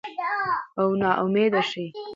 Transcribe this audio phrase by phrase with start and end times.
[0.79, 1.85] او نا امیده شي